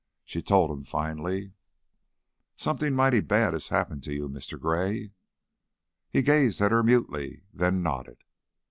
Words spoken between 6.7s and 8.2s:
her mutely, then nodded.